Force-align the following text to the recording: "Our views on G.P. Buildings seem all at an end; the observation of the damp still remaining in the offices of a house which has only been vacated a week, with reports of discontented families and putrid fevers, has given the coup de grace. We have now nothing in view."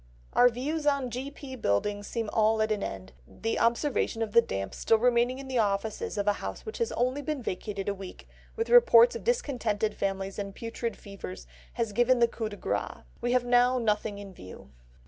"Our 0.33 0.49
views 0.49 0.87
on 0.87 1.11
G.P. 1.11 1.57
Buildings 1.57 2.07
seem 2.07 2.27
all 2.33 2.59
at 2.63 2.71
an 2.71 2.81
end; 2.81 3.13
the 3.27 3.59
observation 3.59 4.23
of 4.23 4.31
the 4.31 4.41
damp 4.41 4.73
still 4.73 4.97
remaining 4.97 5.37
in 5.37 5.47
the 5.47 5.59
offices 5.59 6.17
of 6.17 6.25
a 6.27 6.33
house 6.41 6.65
which 6.65 6.79
has 6.79 6.91
only 6.93 7.21
been 7.21 7.43
vacated 7.43 7.87
a 7.87 7.93
week, 7.93 8.27
with 8.55 8.71
reports 8.71 9.15
of 9.15 9.23
discontented 9.23 9.93
families 9.93 10.39
and 10.39 10.55
putrid 10.55 10.97
fevers, 10.97 11.45
has 11.73 11.93
given 11.93 12.17
the 12.17 12.27
coup 12.27 12.49
de 12.49 12.57
grace. 12.57 13.03
We 13.21 13.33
have 13.33 13.45
now 13.45 13.77
nothing 13.77 14.17
in 14.17 14.33
view." 14.33 14.71